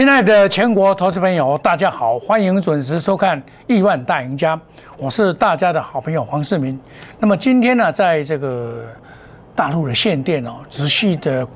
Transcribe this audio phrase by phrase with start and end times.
[0.00, 4.56] 亲爱的全国投资朋友，大家好，欢迎准时收看《亿万大赢家》，
[4.96, 6.80] 我是大家的好朋友黄世明。
[7.18, 8.86] 那么今天呢，在这个
[9.54, 11.46] 大陆的限电哦，持续的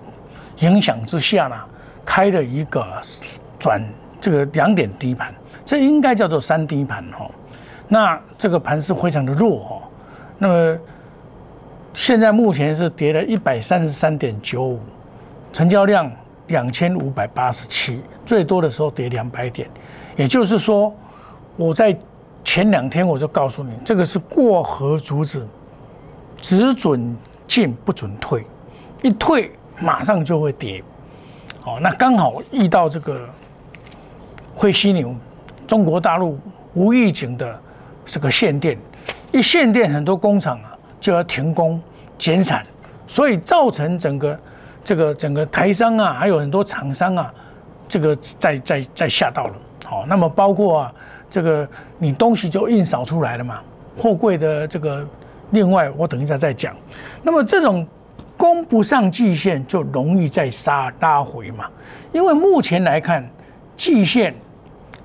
[0.59, 1.57] 影响之下呢，
[2.05, 2.87] 开了一个
[3.59, 3.83] 转
[4.21, 5.33] 这个两点低盘，
[5.65, 7.27] 这应该叫做三低盘哈。
[7.89, 9.83] 那这个盘是非常的弱哈。
[10.37, 10.79] 那么
[11.95, 14.81] 现在目前是跌了一百三十三点九五，
[15.51, 16.13] 成交量。
[16.49, 19.69] 两千五百八十七，最多的时候跌两百点，
[20.17, 20.95] 也就是说，
[21.57, 21.97] 我在
[22.43, 25.47] 前两天我就告诉你，这个是过河卒子，
[26.41, 27.17] 只准
[27.47, 28.45] 进不准退，
[29.03, 30.83] 一退马上就会跌。
[31.65, 33.29] 哦，那刚好遇到这个
[34.55, 35.15] 灰犀牛，
[35.67, 36.39] 中国大陆
[36.75, 37.61] 无预警的
[38.05, 38.79] 这个限电，
[39.33, 41.81] 一限电很多工厂啊就要停工
[42.19, 42.67] 减产，
[43.07, 44.39] 所以造成整个。
[44.87, 47.33] 这个整个台商啊，还有很多厂商啊，
[47.87, 49.55] 这个在在在下到了，
[49.85, 50.95] 好，那么包括啊，
[51.29, 51.69] 这个
[51.99, 53.61] 你东西就印扫出来了嘛，
[53.99, 55.07] 货柜的这个，
[55.51, 56.75] 另外我等一下再讲，
[57.23, 57.87] 那么这种
[58.37, 61.67] 攻不上季线就容易再杀拉回嘛，
[62.13, 63.29] 因为目前来看，
[63.77, 64.35] 季线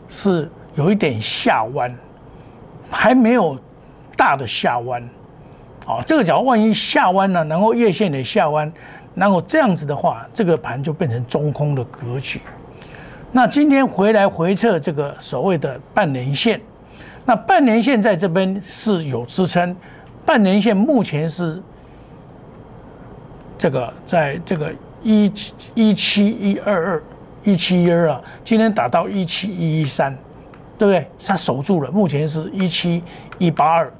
[0.07, 1.93] 是有一点下弯，
[2.89, 3.57] 还没有
[4.15, 5.01] 大的下弯，
[5.85, 8.71] 哦，这个假如万一下弯了，然后月线也下弯。
[9.15, 12.39] 然后这样子的话，这个盘就变成中空的格局。
[13.31, 16.59] 那今天回来回测这个所谓的半年线，
[17.25, 19.75] 那半年线在这边是有支撑。
[20.25, 21.61] 半年线目前是
[23.57, 27.03] 这个在这个一七一七一二二
[27.43, 30.11] 一七一二啊，今天打到一七一一三，
[30.77, 31.07] 对不对？
[31.23, 33.03] 它守住了，目前是一七
[33.37, 33.91] 一八二，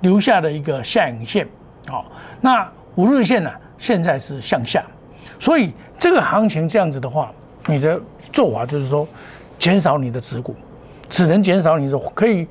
[0.00, 1.46] 留下的一个下影线。
[1.86, 2.06] 好，
[2.40, 3.50] 那五日线呢？
[3.78, 4.84] 现在是向下，
[5.38, 7.32] 所以这个行情这样子的话，
[7.66, 8.00] 你的
[8.32, 9.06] 做法就是说，
[9.58, 10.54] 减少你的持股，
[11.08, 12.46] 只能减少你的可以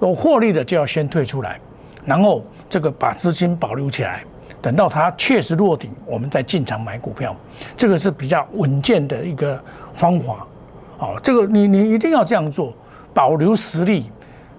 [0.00, 1.60] 有获利的就要先退出来，
[2.04, 4.22] 然后这个把资金保留起来，
[4.60, 7.34] 等到它确实落顶，我们再进场买股票，
[7.76, 9.62] 这个是比较稳健的一个
[9.94, 10.46] 方法。
[10.98, 12.74] 哦，这个你你一定要这样做，
[13.14, 14.10] 保留实力。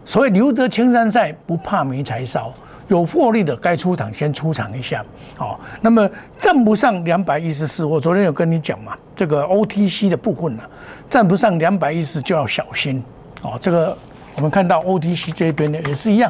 [0.03, 2.51] 所谓留得青山在，不怕没柴烧。
[2.91, 5.01] 有获利的该出场先出场一下，
[5.37, 10.63] 好，那么站不上两百一十四，我昨天有跟你讲嘛，这个 OTC 的部分呢，
[11.09, 13.01] 站不上两百一十就要小心，
[13.43, 13.97] 哦，这个
[14.35, 16.29] 我们看到 OTC 这边呢也是一样，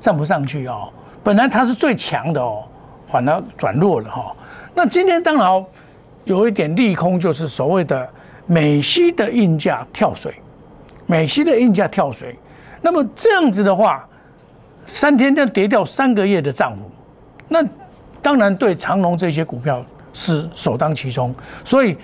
[0.00, 2.64] 站不上去哦，本来它是最强的哦，
[3.06, 4.34] 反而转弱了哈。
[4.74, 5.64] 那今天当然
[6.24, 8.10] 有一点利空，就是所谓的
[8.46, 10.34] 美西的硬价跳水，
[11.06, 12.36] 美西的硬价跳水，
[12.82, 14.04] 那么这样子的话。
[14.86, 16.90] 三天就跌掉三个月的账户，
[17.48, 17.64] 那
[18.20, 21.34] 当然对长隆这些股票是首当其冲。
[21.64, 21.96] 所以，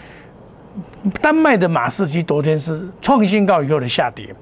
[1.21, 4.35] 丹麦的马士基昨天是创新高以后的下跌，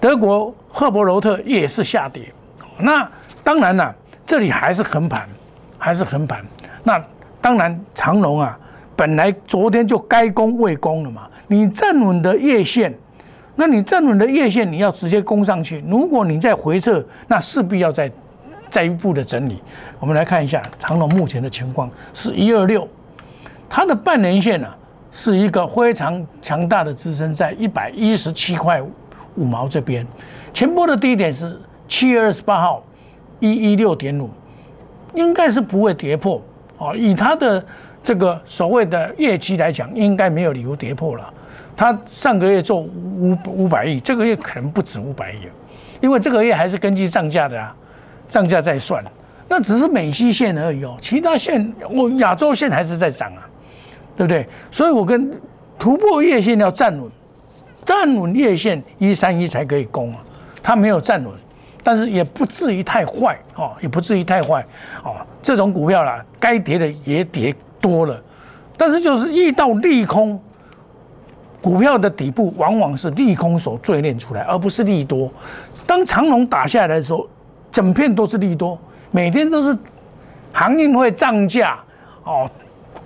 [0.00, 2.32] 德国赫伯罗特也是下跌。
[2.78, 3.08] 那
[3.44, 3.94] 当然了，
[4.26, 5.28] 这里还是横盘，
[5.78, 6.44] 还是横盘。
[6.82, 7.02] 那
[7.40, 8.58] 当然长隆啊，
[8.96, 12.92] 本来昨天就该攻未攻了嘛，你站稳的月线。
[13.62, 15.84] 那你站稳的月线，你要直接攻上去。
[15.86, 18.10] 如果你在回撤，那势必要再
[18.68, 19.62] 再一步的整理。
[20.00, 22.88] 我们来看一下长隆目前的情况是一二六，
[23.68, 24.66] 它的半年线呢
[25.12, 28.82] 是一个非常强大的支撑，在一百一十七块
[29.36, 30.04] 五毛这边。
[30.52, 31.56] 前波的低点是
[31.86, 32.82] 七月二十八号
[33.38, 34.28] 一一六点五，
[35.14, 36.42] 应该是不会跌破
[36.78, 36.96] 哦。
[36.96, 37.64] 以它的
[38.02, 41.32] 这个所谓的业绩来讲，应该没有理由跌破了。
[41.76, 45.38] 他上个月做五五百亿，这个月可能不止五百亿，
[46.00, 47.74] 因为这个月还是根据涨价的啊，
[48.28, 49.02] 涨价再算，
[49.48, 53.48] 那只是美西线而已哦，其他线我亚洲线还是在涨啊，
[54.16, 54.46] 对不对？
[54.70, 55.30] 所以我跟
[55.78, 57.10] 突破月线要站稳，
[57.84, 60.18] 站稳月线一三一才可以攻啊，
[60.62, 61.32] 它没有站稳，
[61.82, 64.64] 但是也不至于太坏哦，也不至于太坏
[65.02, 68.18] 哦，这种股票啦，该跌的也跌多了，
[68.78, 70.40] 但是就是遇到利空。
[71.60, 75.30] 股票的底部往往是利空所淬炼出来，而不是利多。
[75.86, 77.24] 当长龙打下来的时候，
[77.70, 78.76] 整片都是利多，
[79.12, 79.78] 每天都是
[80.52, 81.78] 行业会涨价
[82.24, 82.50] 哦，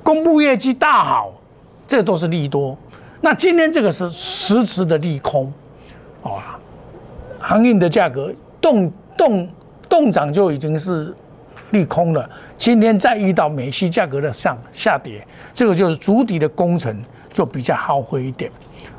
[0.02, 1.34] 公布业绩大好，
[1.86, 2.74] 这都是利多。
[3.20, 5.52] 那今天这个是实质的利空，
[6.22, 6.38] 哦，
[7.38, 9.46] 行业的价格动动
[9.86, 11.14] 动涨就已经是
[11.70, 12.28] 利空了。
[12.56, 16.96] 今天再遇到美西价格的上下跌，这个就是主底的工程。
[17.36, 18.50] 就比较耗费一点，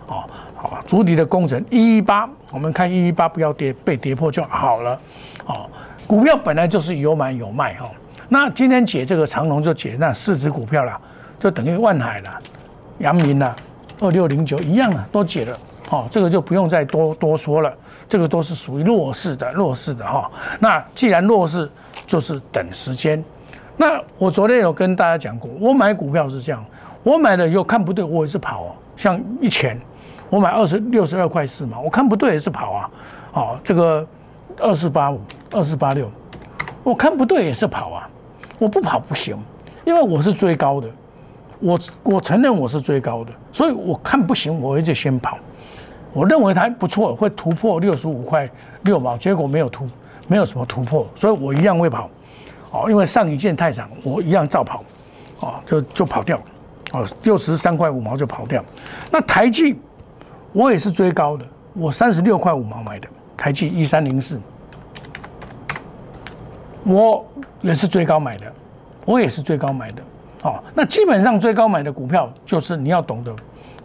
[0.05, 0.23] 哦，
[0.55, 4.99] 好，主体的工程一一八，我们看一一八不要跌，被跌破就好了，
[5.47, 5.67] 哦，
[6.05, 7.89] 股票本来就是有买有卖哈，
[8.29, 11.01] 那今天解这个长龙就解那四只股票了，
[11.39, 12.39] 就等于万海了、
[12.99, 13.55] 阳明了、
[13.99, 15.57] 二六零九一样的都解了，
[15.89, 17.73] 好，这个就不用再多多说了，
[18.07, 20.30] 这个都是属于弱势的弱势的哈。
[20.59, 21.69] 那既然弱势，
[22.06, 23.24] 就是等时间。
[23.75, 26.65] 那我昨天有跟大家讲过，我买股票是这样，
[27.04, 28.74] 我买了以后看不对，我也是跑啊。
[28.95, 29.80] 像一钱，
[30.30, 32.89] 我买二十六十二块四嘛，我看不对也是跑啊。
[33.31, 34.07] 好，这个
[34.59, 35.21] 二四八五、
[35.51, 36.09] 二四八六，
[36.83, 38.09] 我看不对也是跑啊。
[38.57, 39.38] 我不跑不行，
[39.86, 40.88] 因为我是追高的。
[41.59, 45.38] 我我承认我是最高的，所以我看不行，我就先跑。
[46.13, 48.50] 我认为它不错，会突破六十五块
[48.83, 49.88] 六毛，结果没有突，
[50.27, 52.09] 没有什么突破，所以我一样会跑。
[52.71, 54.83] 哦，因为上影线太长，我一样照跑。
[55.39, 56.42] 哦，就就跑掉。
[56.94, 58.63] 哦，六十三块五毛就跑掉。
[59.12, 59.80] 那台积，
[60.54, 64.39] 我也是追高的，我三十六块五毛买的台积一三零四，
[66.83, 67.25] 我
[67.62, 68.45] 也是追高买的，
[69.06, 70.01] 我也是追高买的。
[70.44, 73.36] 哦，那基本上最高买的股票就是你要懂得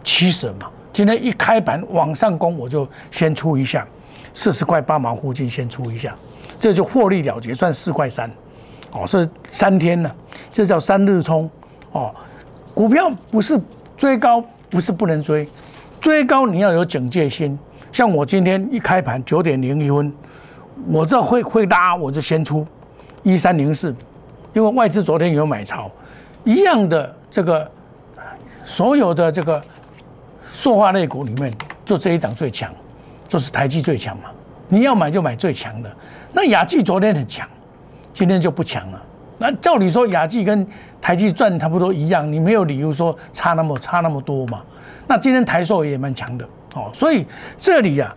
[0.03, 0.69] 取舍嘛。
[0.93, 3.85] 今天一开盘往上攻，我就先出一下，
[4.31, 6.15] 四十块八毛附近先出一下，
[6.59, 8.29] 这就获利了结，赚四块三。
[8.91, 10.11] 哦，这三天呢，
[10.51, 11.49] 这叫三日冲。
[11.93, 12.13] 哦，
[12.75, 13.59] 股票不是
[13.97, 15.49] 追高，不是不能追，
[15.99, 17.57] 追高你要有警戒心。
[17.91, 20.13] 像我今天一开盘九点零一分，
[20.87, 22.65] 我这会会拉，我就先出
[23.23, 23.95] 一三零四，
[24.53, 25.89] 因为外资昨天有买超。
[26.43, 27.69] 一样的这个
[28.63, 29.59] 所有的这个
[30.63, 31.51] 塑化类股里面，
[31.83, 32.71] 就这一档最强，
[33.27, 34.31] 就是台积最强嘛。
[34.69, 35.91] 你要买就买最强的。
[36.31, 37.45] 那雅绩昨天很强，
[38.13, 39.01] 今天就不强了。
[39.37, 40.65] 那照理说雅绩跟
[41.01, 44.61] 台积赚差不多一样，你没有理由说差那么差那么多嘛。
[45.05, 46.89] 那今天台塑也蛮强的哦。
[46.93, 47.25] 所以
[47.57, 48.15] 这里啊，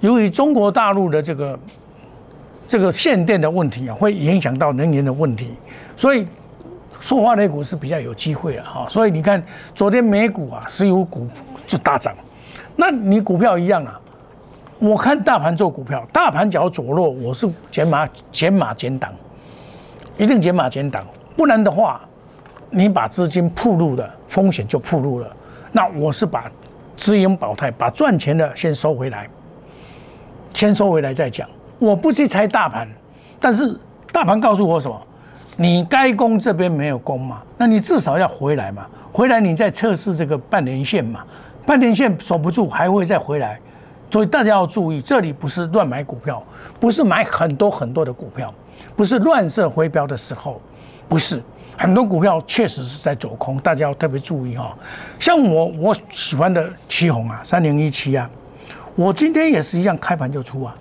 [0.00, 1.58] 由于中国大陆的这个
[2.68, 5.54] 这个限电的问题啊，会影响到能源的问题，
[5.96, 6.26] 所以。
[7.06, 9.40] 塑化类股是比较有机会的哈，所以你看
[9.76, 11.28] 昨天美股啊，石油股
[11.64, 12.12] 就大涨。
[12.74, 14.00] 那你股票一样啊？
[14.80, 19.12] 我看大盘做股票，大盘只要左弱，我是减码、减码、减档，
[20.18, 21.06] 一定减码减档，
[21.36, 22.00] 不然的话，
[22.70, 25.28] 你把资金铺入的风险就铺入了。
[25.70, 26.50] 那我是把
[26.96, 29.28] 资源保态，把赚钱的先收回来，
[30.52, 31.48] 先收回来再讲。
[31.78, 32.88] 我不去猜大盘，
[33.38, 33.78] 但是
[34.10, 35.00] 大盘告诉我什么？
[35.56, 37.42] 你该攻这边没有攻嘛？
[37.56, 38.86] 那你至少要回来嘛？
[39.12, 41.24] 回来你再测试这个半年线嘛？
[41.64, 43.58] 半年线守不住还会再回来，
[44.10, 46.42] 所以大家要注意，这里不是乱买股票，
[46.78, 48.52] 不是买很多很多的股票，
[48.94, 50.60] 不是乱射回标的时候，
[51.08, 51.42] 不是
[51.76, 54.76] 很多股票确实是在走空，大家要特别注意哈。
[55.18, 58.30] 像我我喜欢的七红啊，三零一七啊，
[58.94, 60.76] 我今天也是一样开盘就出啊，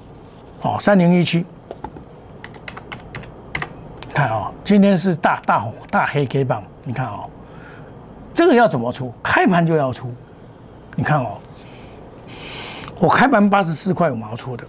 [0.62, 1.46] 哦，三零一七。
[4.26, 7.26] 看啊，今天是大大大黑 K 棒，你看啊，
[8.34, 9.14] 这个要怎么出？
[9.22, 10.12] 开盘就要出，
[10.96, 11.38] 你看哦，
[13.00, 14.64] 我开盘八十四块五毛出的，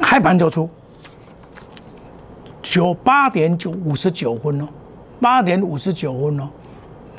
[0.00, 0.70] 开盘就出，
[2.62, 4.68] 九八点九五十九分哦，
[5.20, 6.48] 八点五十九分哦，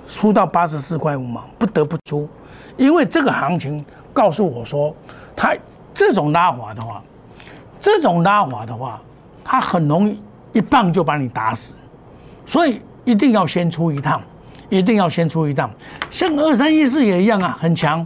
[0.08, 2.30] 出到八十四块五毛，不得不出，
[2.78, 3.84] 因为这个行情
[4.14, 4.96] 告诉我说，
[5.36, 5.54] 它
[5.94, 7.04] 这种拉滑的话，
[7.82, 9.02] 这种拉滑的话，
[9.44, 10.18] 它很容易。
[10.54, 11.76] 一棒就把你打死，
[12.46, 14.22] 所以一定要先出一趟，
[14.70, 15.70] 一定要先出一趟。
[16.10, 18.06] 像二三一四也一样啊，很强。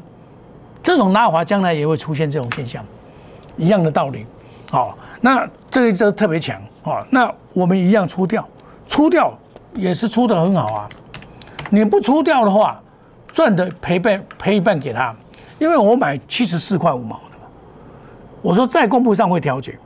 [0.81, 2.83] 这种拉滑将来也会出现这种现象，
[3.57, 4.25] 一样的道理。
[4.71, 8.47] 好，那这一只特别强哦，那我们一样出掉，
[8.87, 9.37] 出掉
[9.75, 10.89] 也是出的很好啊。
[11.69, 12.81] 你不出掉的话，
[13.33, 15.13] 赚的赔半赔一半给他，
[15.59, 17.49] 因为我买七十四块五毛的嘛。
[18.41, 19.77] 我说在公布上会调节，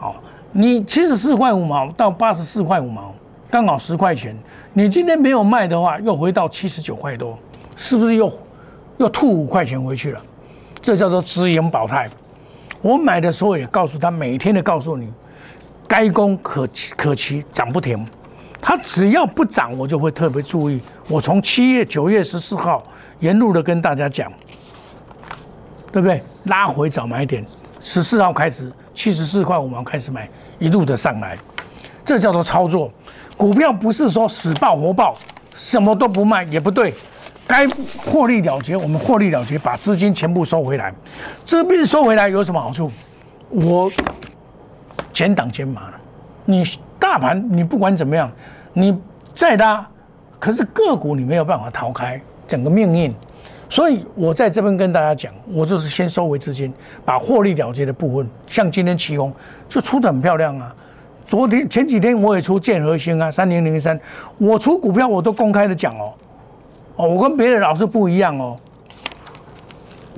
[0.00, 0.16] 好。
[0.52, 3.14] 你七十四块五毛到八十四块五毛，
[3.50, 4.36] 刚好十块钱。
[4.74, 7.38] 你今天没有卖的话，又回到七十九块多，
[7.74, 8.30] 是不是又
[8.98, 10.20] 又吐五块钱回去了？
[10.82, 12.08] 这叫做资盈保泰。
[12.82, 15.10] 我买的时候也告诉他，每天的告诉你，
[15.88, 18.04] 该攻可可期，涨不停。
[18.60, 20.80] 它只要不涨，我就会特别注意。
[21.08, 22.84] 我从七月九月十四号
[23.20, 24.30] 沿路的跟大家讲，
[25.90, 26.22] 对不对？
[26.44, 27.44] 拉回早买点，
[27.80, 30.28] 十四号开始七十四块五毛开始买。
[30.62, 31.36] 一路的上来，
[32.04, 32.88] 这叫做操作。
[33.36, 35.16] 股票不是说死抱活抱，
[35.56, 36.94] 什么都不卖也不对。
[37.48, 37.66] 该
[38.06, 40.94] 获利了结，我们获利了结，把资金全部收回来。
[41.44, 42.92] 资金收回来有什么好处？
[43.50, 43.90] 我
[45.12, 45.88] 减档减码。
[46.44, 46.64] 你
[46.98, 48.30] 大盘你不管怎么样，
[48.72, 48.96] 你
[49.34, 49.84] 再拉，
[50.38, 53.12] 可是个股你没有办法逃开整个命运。
[53.68, 56.72] 所以我在这边跟大家讲，我就是先收回资金，
[57.04, 59.32] 把获利了结的部分，像今天起红
[59.72, 60.70] 就出的很漂亮啊。
[61.24, 63.98] 昨天前几天我也出建和星啊，三零零三，
[64.36, 66.12] 我出股票我都公开的讲哦，
[66.96, 68.54] 哦，我跟别的老师不一样哦，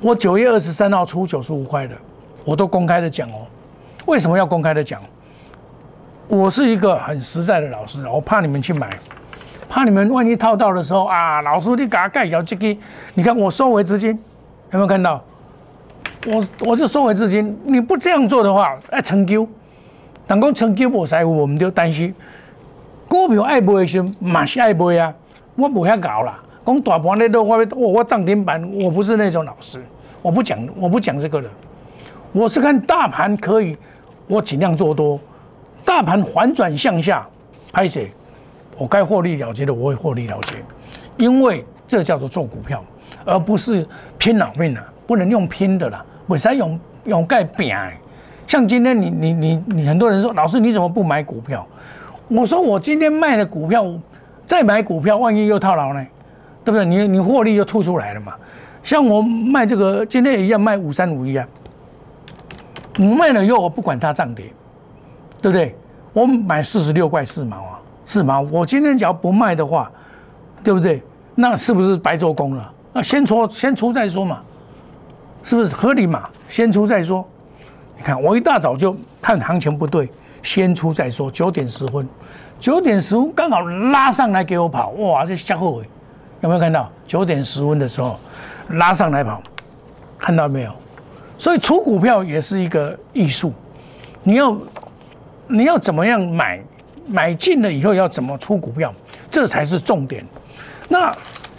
[0.01, 1.95] 我九月二十三号出九十五块的，
[2.43, 3.47] 我都公开的讲哦。
[4.05, 5.01] 为什么要公开的讲？
[6.27, 8.89] 我是一个很实在的老师，我怕你们去买，
[9.69, 12.77] 怕你们万一套到的时候啊，老师你给他盖小这个，
[13.13, 14.09] 你看我收回资金，
[14.71, 15.23] 有没有看到？
[16.25, 19.47] 我我就收回资金，你不这样做的话，哎，成就，
[20.25, 22.13] 但讲成就无财富，我们就担心
[23.07, 25.13] 股票爱买时马是爱买啊，
[25.55, 26.41] 我不遐搞啦。
[26.65, 29.79] 讲大盘咧都我我我涨停板，我不是那种老师，
[30.23, 31.47] 我不讲我不讲这个的，
[32.31, 33.77] 我是看大盘可以，
[34.25, 35.19] 我尽量做多，
[35.83, 37.27] 大盘反转向下，
[37.71, 38.09] 拍谁，
[38.79, 40.55] 我该获利了结的我会获利了结，
[41.17, 42.83] 因为这叫做做股票，
[43.25, 47.75] 而不是拼老命啊，不能用拼的啦，为啥用用盖拼？
[48.47, 51.65] 像今天你你你你很多人说老师你怎么不买股票？
[52.27, 53.85] 我说我今天卖的股票，
[54.45, 56.05] 再买股票，万一又套牢呢？
[56.63, 56.85] 对不对？
[56.85, 58.33] 你你获利又吐出来了嘛？
[58.81, 61.47] 像我卖这个，今天也一样卖五三五一啊。
[62.97, 64.45] 我卖了以后，我不管它涨跌，
[65.41, 65.75] 对不对？
[66.13, 68.41] 我买四十六块四毛啊，四毛。
[68.41, 69.91] 我今天只要不卖的话，
[70.63, 71.01] 对不对？
[71.35, 72.71] 那是不是白做工了？
[72.93, 74.41] 那先出先出再说嘛，
[75.45, 76.27] 是不是合理嘛？
[76.49, 77.23] 先出再说。
[77.95, 80.09] 你看，我一大早就看行情不对，
[80.41, 81.29] 先出再说。
[81.29, 82.09] 九点十分，
[82.59, 85.83] 九点十分刚好拉上来给我跑，哇，这下后悔。
[86.41, 88.19] 有没有看到九点十分的时候
[88.69, 89.39] 拉上来跑？
[90.17, 90.71] 看到没有？
[91.37, 93.53] 所以出股票也是一个艺术。
[94.23, 94.57] 你要
[95.47, 96.59] 你要怎么样买？
[97.07, 98.91] 买进了以后要怎么出股票？
[99.29, 100.25] 这才是重点。
[100.89, 101.15] 那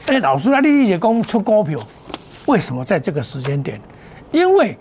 [0.07, 1.79] 哎，老师啊，丽丽姐公出股票，
[2.47, 3.81] 为什么在这个时间点？
[4.33, 4.77] 因为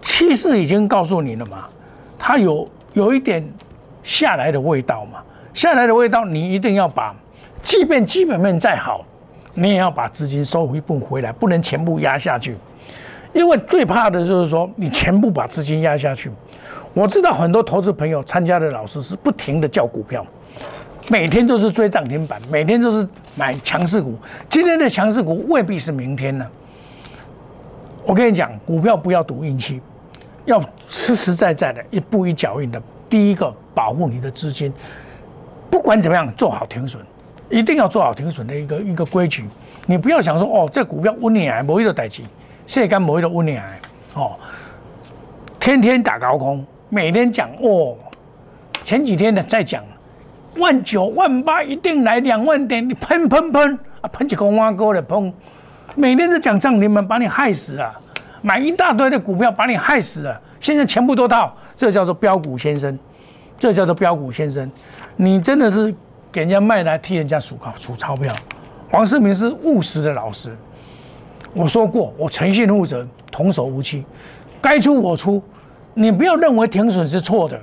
[0.00, 1.68] 趋势已经告诉你了嘛，
[2.18, 3.44] 它有有一点
[4.02, 5.22] 下来的味道嘛，
[5.52, 7.14] 下来的味道，你一定要把。
[7.62, 9.04] 即便基本面再好，
[9.54, 12.56] 你也要把资金收一部分回来，不能全部压下去。
[13.32, 16.30] 因为最怕的就是说，你全部把资金压下去。
[16.94, 20.24] 我知道很多投资朋友参加的老师是不停的叫股票，
[21.10, 24.16] 每天都是追涨停板，每天都是买强势股。
[24.50, 26.46] 今天的强势股未必是明天呢。
[28.04, 29.80] 我跟你讲，股票不要赌运气，
[30.44, 32.80] 要实实在在的一步一脚印的。
[33.08, 34.72] 第一个，保护你的资金，
[35.70, 37.02] 不管怎么样，做好停损。
[37.50, 39.46] 一定要做好停损的一个一个规矩，
[39.86, 42.22] 你不要想说哦，这股票稳年来某一个代志，
[42.66, 43.80] 现在干某一个稳年来
[44.12, 44.36] 哦，
[45.58, 47.96] 天天打高空，每天讲哦，
[48.84, 49.82] 前几天呢在讲
[50.56, 55.32] 万九万八一定来两万点，你喷喷喷啊喷起空挖沟的喷，
[55.94, 57.94] 每天都讲涨停板把你害死了，
[58.42, 62.98] 买一大堆的股票把你害死了，现在全部都套，这叫做标股先生，
[63.58, 64.70] 这叫做标股先生，
[65.16, 65.94] 你真的是。
[66.30, 68.32] 给人家卖来替人家数钞数钞票，
[68.92, 70.54] 黄世明是务实的老师。
[71.54, 74.04] 我说过，我诚信负责，童叟无欺，
[74.60, 75.42] 该出我出。
[75.94, 77.58] 你不要认为停损是错的，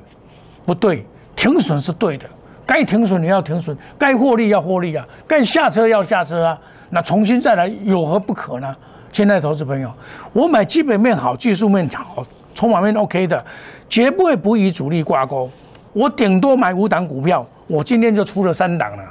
[0.65, 2.25] 不对，停损是对的。
[2.65, 6.60] 该停损你要停损，该获利要获利啊，该下车要下车啊。
[6.89, 8.75] 那重新再来有何不可呢？
[9.12, 9.91] 亲爱的投资朋友，
[10.34, 13.45] 我买基本面好、技术面好、筹码面 OK 的，
[13.88, 15.50] 绝不会不与主力挂钩。
[15.93, 17.45] 我顶多买五档股票。
[17.67, 19.03] 我今天就出了三档了，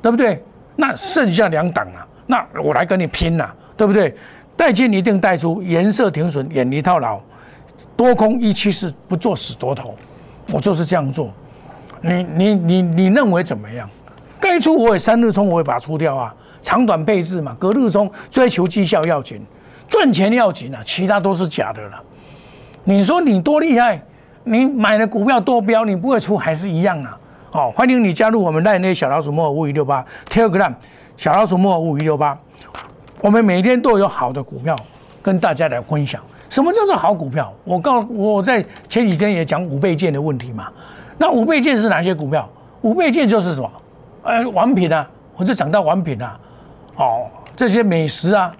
[0.00, 0.42] 对不对？
[0.76, 4.16] 那剩下两档了，那我来跟你拼了，对不对？
[4.56, 7.20] 带进一定带出，颜色停损，远离套牢，
[7.94, 9.94] 多空一七四不做死多头，
[10.54, 11.30] 我就是这样做。
[12.00, 13.88] 你你你你认为怎么样？
[14.40, 16.34] 该出我也三日冲，我也把它出掉啊。
[16.60, 19.40] 长短配置嘛，隔日冲，追求绩效要紧，
[19.88, 22.02] 赚钱要紧啊，其他都是假的了。
[22.84, 24.02] 你说你多厉害？
[24.44, 27.18] 你买的股票多标，你不会出还是一样啊？
[27.50, 30.72] 好，欢迎你加入我们赖内小老鼠莫五五六八 Telegram
[31.16, 32.38] 小老鼠莫五五六八，
[33.20, 34.76] 我们每天都有好的股票
[35.22, 36.20] 跟大家来分享。
[36.48, 37.52] 什么叫做好股票？
[37.64, 40.68] 我告我在前几天也讲五倍券的问题嘛。
[41.18, 42.48] 那五倍券是哪些股票？
[42.80, 43.70] 五倍券就是什么？
[44.22, 45.06] 呃，王品啊，
[45.36, 46.40] 我就讲到王品啊，
[46.96, 48.54] 哦，这些美食啊，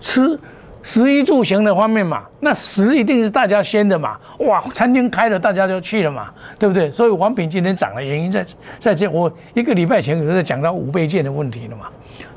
[0.00, 0.38] 吃。
[0.84, 4.18] 食衣住行的方面嘛，那食一定是大家先的嘛。
[4.38, 6.90] 哇，餐厅开了，大家就去了嘛，对不对？
[6.90, 8.44] 所以王品今天涨的原因在
[8.80, 9.06] 在这。
[9.06, 11.86] 我一个礼拜前有在讲到五倍券的问题了嘛，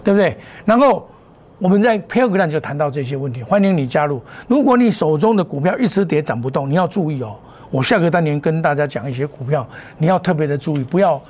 [0.04, 0.38] 对不对？
[0.64, 1.10] 然后
[1.58, 4.22] 我们在 p e g r a m 就谈到这些问题，欢迎你加入。
[4.48, 7.36] 如果你手中的股票一直跌涨不动，你要注意哦。
[7.76, 9.68] 我下个单元跟大家讲一些股票，
[9.98, 11.22] 你要特别的注意，不要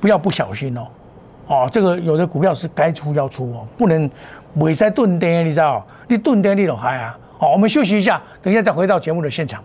[0.00, 0.86] 不要不小心哦。
[1.46, 4.10] 哦，这个有的股票是该出要出哦，不能。
[4.56, 5.84] 未使顿跌，你知道？
[6.06, 7.18] 你顿跌你都嗨啊！
[7.38, 9.64] 好，我们休息一下，等一下再回到节目的现场。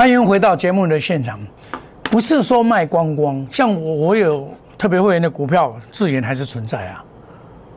[0.00, 1.38] 欢迎回到节目的现场。
[2.04, 7.04] 不是说卖光光，像我我有特别会员的股票，自研还是存在啊，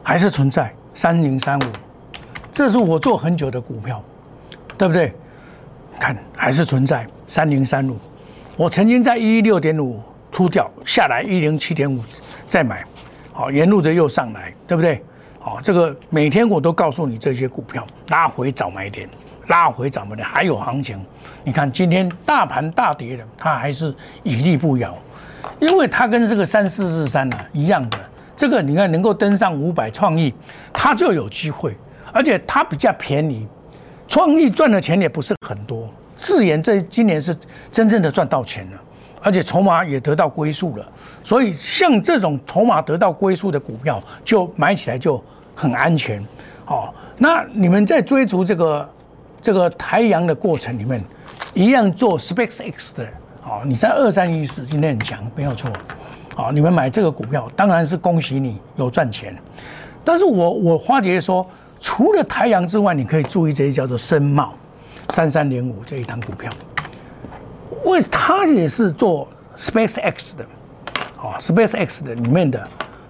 [0.02, 1.64] 还是存在三零三五，
[2.50, 4.02] 这是我做很久的股票，
[4.78, 5.12] 对不对？
[6.00, 7.98] 看还是存在三零三五，
[8.56, 10.02] 我曾经在一六点五
[10.32, 12.02] 出掉下来一零七点五
[12.48, 12.86] 再买，
[13.34, 15.04] 好沿路的又上来，对不对？
[15.42, 19.10] 好，这个每天我都告诉你这些股票拉回早买点。
[19.48, 20.24] 拉回怎么的？
[20.24, 21.00] 还有行情？
[21.44, 24.98] 你看今天大盘大跌了，它还是屹立不摇，
[25.60, 27.98] 因为它跟这个三四四三呢一样的，
[28.38, 30.34] 这个你看能够登上五百创意，
[30.72, 31.76] 它就有机会，
[32.14, 33.46] 而且它比较便宜，
[34.08, 37.36] 创意赚的钱也不是很多，自研这今年是
[37.70, 38.82] 真正的赚到钱了，
[39.22, 40.86] 而且筹码也得到归宿了，
[41.22, 45.22] 所以像这种筹码得到归宿的股票，就买起来就
[45.54, 46.26] 很安全。
[46.64, 48.90] 好，那你们在追逐这个。
[49.44, 51.04] 这个台阳的过程里面，
[51.54, 53.06] 一样做 SpaceX 的，
[53.44, 55.70] 哦，你在二三一四今天很强，没有错，
[56.34, 59.36] 好，你们买这个股票当然是恭喜你有赚钱，
[60.02, 61.46] 但是我我花姐说，
[61.82, 64.54] 除了台阳之外，你可以注意这一叫做深茂
[65.10, 66.50] 三三零五这一档股票，
[67.84, 69.28] 为它也是做
[69.58, 70.46] SpaceX 的，
[71.22, 72.66] 啊，SpaceX 的里面的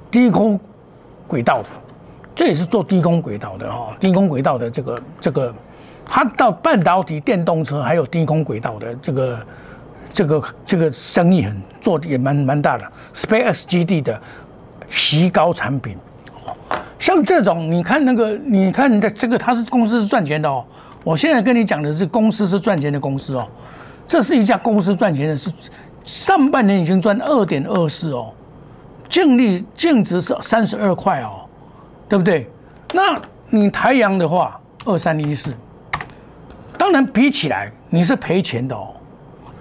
[0.10, 0.60] 低空
[1.28, 1.64] 轨道，
[2.34, 5.54] 这也是做低空轨道的哈，低空轨道的这个这个。
[6.06, 9.40] 它到半导体、电动车还有低空轨道的这个、
[10.12, 12.86] 这个、这个生意很做的也蛮蛮大的。
[13.14, 14.22] SpaceX 基地的
[14.90, 15.98] 极高产品，
[17.00, 20.64] 像这种你看那个，你看的这个，它是公司是赚钱的哦。
[21.04, 23.48] 我现在跟你讲的是公司是赚钱的公司哦，
[24.08, 25.52] 这是一家公司赚钱的，是
[26.06, 28.32] 上半年已经赚二点二四哦，
[29.10, 31.48] 净利净值是三十二块哦，
[32.08, 32.50] 对不对？
[32.94, 33.16] 那
[33.50, 35.54] 你台阳的话，二三一四。
[36.78, 38.94] 当然，比起来你是赔钱的哦，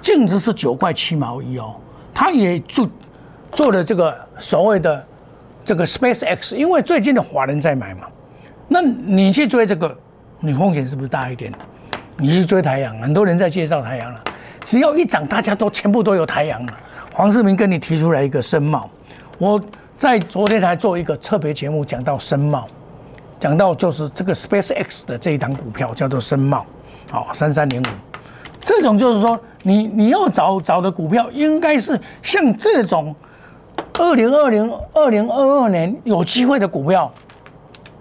[0.00, 1.74] 净值是九块七毛一哦。
[2.14, 2.88] 他也做
[3.50, 5.04] 做了这个所谓的
[5.64, 8.06] 这个 Space X，因为最近的华人在买嘛，
[8.68, 9.96] 那你去追这个，
[10.40, 11.52] 你风险是不是大一点？
[12.18, 14.20] 你去追太阳，很多人在介绍太阳了，
[14.64, 16.72] 只要一涨，大家都全部都有太阳了。
[17.14, 18.88] 黄世明跟你提出来一个深茂，
[19.38, 19.60] 我
[19.96, 22.66] 在昨天还做一个特别节目，讲到深茂，
[23.40, 26.66] 讲到就是这个 Space X 的这一档股票叫做深茂。
[27.10, 27.84] 好，三三零五，
[28.60, 33.14] 这种就是说，你你要找找的股票，应该是像这种
[33.98, 37.12] 二零二零、二零二二年有机会的股票，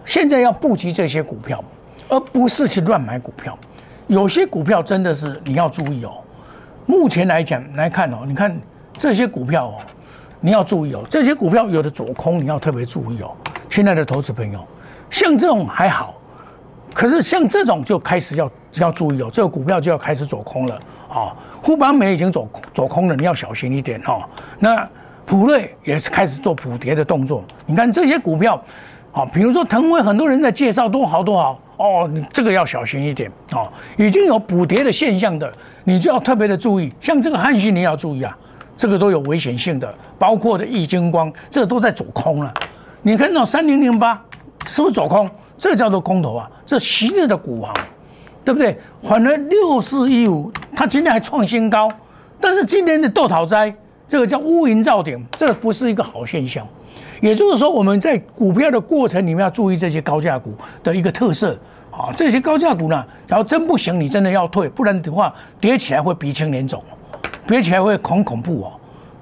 [0.05, 1.63] 现在要布局这些股票，
[2.07, 3.57] 而不是去乱买股票。
[4.07, 6.11] 有些股票真的是你要注意哦。
[6.85, 8.57] 目前来讲来看哦，你看
[8.97, 9.75] 这些股票哦，
[10.39, 13.31] 你要注意哦，这些股票有的左空，你要特别注意哦。
[13.69, 14.59] 亲爱的投资朋友，
[15.09, 16.15] 像这种还好。
[16.93, 20.75] 可是像这种就开始要要注意哦，这个股票就要开始走空了
[21.09, 21.35] 啊！
[21.61, 24.27] 沪邦美已经走走空了，你要小心一点哈。
[24.59, 24.87] 那
[25.25, 28.61] 普瑞也是开始做补跌的动作，你看这些股票，
[29.13, 33.71] 啊，比如说腾威，很多人在介绍多好多好哦，这个要小心一点哦。
[33.97, 35.51] 已经有补跌的现象的，
[35.83, 36.91] 你就要特别的注意。
[36.99, 38.37] 像这个汉信你要注意啊，
[38.75, 42.53] 这个都有危险性的，包括的易晶光，这个都在走空了。
[43.01, 44.21] 你看到三零零八
[44.65, 45.29] 是不是走空？
[45.61, 47.71] 这叫做空头啊，这昔日的股王，
[48.43, 48.75] 对不对？
[49.03, 51.87] 反而六四一五，它今天还创新高，
[52.39, 53.71] 但是今天的豆桃灾，
[54.09, 56.67] 这个叫乌云罩顶，这不是一个好现象。
[57.21, 60.51] 也就是说，我们在股票的过程里面要注意这些高价股
[60.83, 61.55] 的一个特色
[61.91, 62.11] 啊。
[62.17, 66.83] 这些高价股呢，然后真不行，你真的要退，不然的话跌起来会鼻青脸肿，
[67.45, 68.73] 跌起来会很恐怖哦。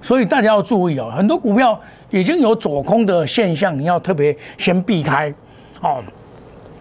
[0.02, 1.78] 所以大家要注意哦，很多股票
[2.10, 5.34] 已经有左空的现象，你要特别先避开
[5.82, 6.02] 哦。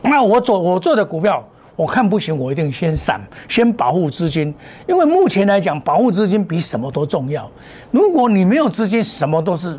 [0.02, 4.54] 那我做我做的股票，我看不行，我一定先闪，先保护资金，
[4.86, 7.50] 因为目前来讲，保护资金比什么都重要。
[7.90, 9.78] 如果你没有资金，什么都是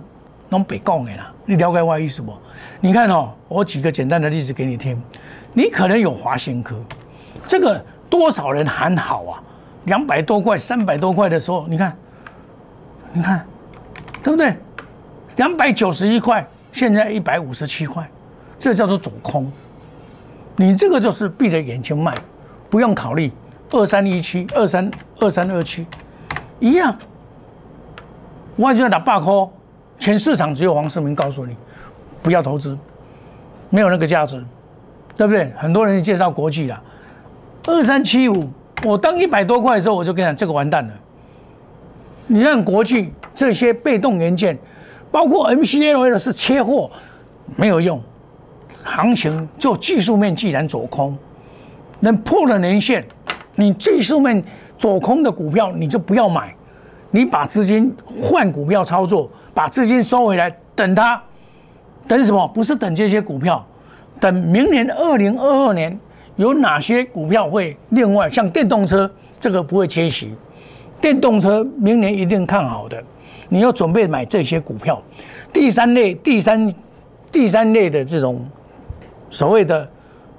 [0.50, 1.32] 弄北共的啦。
[1.46, 2.34] 你了解我意思不？
[2.80, 5.02] 你看哦，我举个简单的例子给你听，
[5.54, 6.76] 你可能有华新科，
[7.48, 9.44] 这个多少人喊好啊？
[9.86, 11.98] 两百多块、三百多块的时候，你看，
[13.14, 13.46] 你看，
[14.22, 14.54] 对不对？
[15.38, 18.08] 两百九十一块，现在一百五十七块，
[18.60, 19.52] 这叫做走空。
[20.60, 22.14] 你这个就是闭着眼睛卖，
[22.70, 23.32] 不用考虑
[23.72, 25.88] 二三一七、二三二三二七
[26.60, 26.94] 一样。
[28.58, 29.34] 我就打八块，
[29.98, 31.56] 全市场只有黄世明告诉你，
[32.22, 32.78] 不要投资，
[33.70, 34.44] 没有那个价值，
[35.16, 35.50] 对不对？
[35.56, 36.84] 很多人介绍国际了，
[37.66, 38.50] 二三七五，
[38.84, 40.94] 我当一百多块的时候，我就跟你讲，这个完蛋了。
[42.28, 44.60] 你让国际这些被动元件。
[45.12, 46.92] 包括 MCL 的是切货，
[47.56, 48.00] 没有用。
[48.84, 51.18] 行情就技术面既然走空，
[52.00, 53.06] 能破了年线，
[53.56, 54.44] 你技术面
[54.78, 56.56] 走空的股票你就不要买，
[57.12, 61.22] 你把资金换股票操作，把资金收回来，等它，
[62.08, 62.48] 等什么？
[62.48, 63.66] 不是等这些股票，
[64.20, 66.00] 等明年二零二二年
[66.38, 70.34] 有哪些股票会另外像电动车这个不会缺席，
[71.02, 73.04] 电动车明年一定看好的。
[73.50, 75.02] 你要准备买这些股票，
[75.52, 76.74] 第三类、第三、
[77.32, 78.40] 第三类的这种
[79.30, 79.90] 所谓的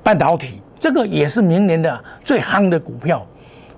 [0.03, 3.26] 半导体，这个也是明年的最夯的股票。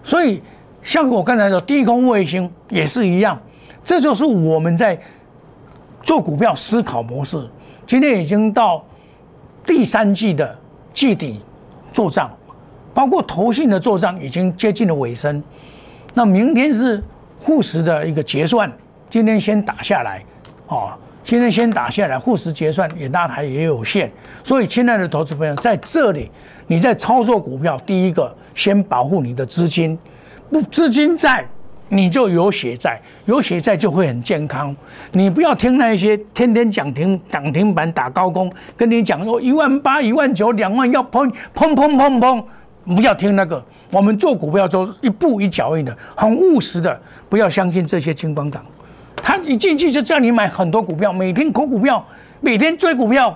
[0.02, 0.42] 所以，
[0.82, 3.40] 像我刚才说低空卫星也是一样，
[3.84, 4.98] 这就是我们在
[6.02, 7.48] 做股票思考模式。
[7.86, 8.84] 今天已经到
[9.64, 10.58] 第三季的
[10.92, 11.40] 季底
[11.92, 12.30] 做账，
[12.94, 15.42] 包括投信的做账已经接近了尾声。
[16.14, 17.02] 那明天是
[17.38, 18.70] 沪市的一个结算。
[19.08, 20.24] 今天先打下来，
[20.68, 20.92] 哦，
[21.24, 24.10] 今天先打下来，沪市结算也大台也有限，
[24.42, 26.30] 所以亲爱的投资朋友，在这里
[26.66, 29.96] 你在操作股票，第一个先保护你的资金，
[30.50, 31.46] 不资金在，
[31.88, 34.74] 你就有血在，有血在就会很健康。
[35.12, 42.44] 你不要听那些天天讲停涨停板打高空，跟你讲说一万八、一万九、两万要砰砰砰砰砰，
[42.96, 43.64] 不要听那个。
[43.92, 48.64] 我们做股票都一步一脚印的，很务实的，不要相信这些金光党。
[49.32, 52.04] 他一进去就叫你买很多股票，每天抠股票，
[52.42, 53.34] 每天追股票，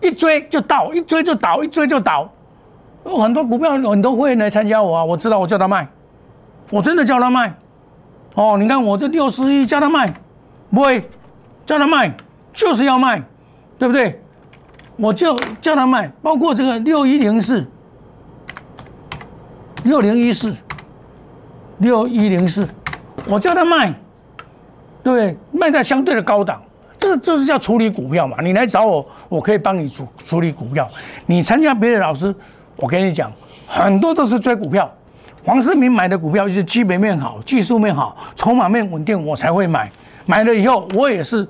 [0.00, 2.30] 一追就倒，一追就倒，一追就倒。
[3.04, 5.88] 有很多股票很多会员来参加我啊，我知道我叫他卖，
[6.70, 7.52] 我真的叫他卖。
[8.34, 10.14] 哦，你看我这六十一叫他卖，
[10.70, 11.04] 不会
[11.66, 12.14] 叫他卖，
[12.52, 13.20] 就是要卖，
[13.76, 14.22] 对不对？
[14.96, 17.66] 我就叫他卖，包括这个六一零四、
[19.82, 20.54] 六零一四、
[21.78, 22.68] 六一零四，
[23.28, 23.94] 我叫他卖。
[25.04, 26.60] 对，卖在相对的高档，
[26.98, 28.38] 这就是叫处理股票嘛。
[28.42, 30.88] 你来找我，我可以帮你处处理股票。
[31.26, 32.34] 你参加别的老师，
[32.76, 33.30] 我跟你讲，
[33.66, 34.90] 很多都是追股票。
[35.44, 39.92] 黄世明买的股票就是基本面好、技术面好、筹码面稳定，我才会买。
[40.24, 41.46] 买了以后，我也是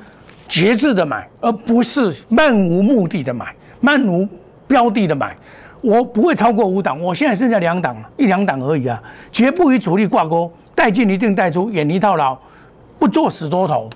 [0.48, 4.28] 节制的买，而不是漫无目的的买、漫无
[4.66, 5.36] 标的的买。
[5.80, 12.36] 我不会超过五档，我现在剩下两档，一两档而已啊，绝不与主力挂钩，带进一定带出，远离套牢。
[12.98, 13.88] 不做死多头，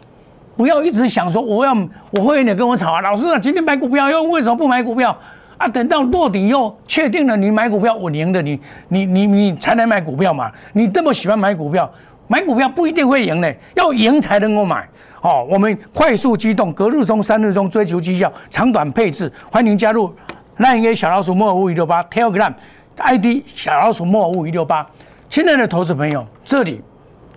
[0.57, 1.73] 不要一直想说我要
[2.11, 5.17] 我会员你跟我吵啊，老师啊，今天买股票又为什么不买股票
[5.57, 5.67] 啊？
[5.69, 10.51] 等到落底又确定了你买股票稳赢的，你你你你才能买股票嘛？
[10.73, 11.91] 你这么喜欢买股票，
[12.27, 14.87] 买股票不一定会赢的，要赢才能够买。
[15.23, 20.13] 哦，我们快速机动，隔日中、三日中追求绩效，长短配置，欢迎加入
[20.59, 22.53] line 小老鼠莫尔五一六八 Telegram
[22.97, 24.87] ID 小老鼠莫尔五一六八。
[25.31, 26.81] 亲爱的投资朋友，这里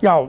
[0.00, 0.28] 要。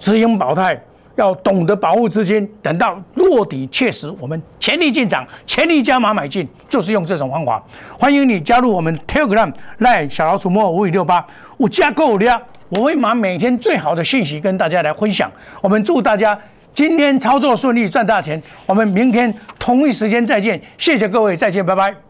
[0.00, 0.76] 止盈保泰
[1.14, 7.62] 要懂得保护资金，等到落底确实，我们全力进场，全力加码买进，就是用这种方法。
[7.98, 11.24] 欢迎你加入我们 Telegram 来小老鼠莫五五六八
[11.58, 15.30] 五加购的，我会把每天最好的信息跟大家来分享。
[15.60, 16.38] 我们祝大家
[16.72, 18.42] 今天操作顺利，赚大钱。
[18.64, 22.09] 我们明天同一时间再见，谢谢各位，再见，拜拜。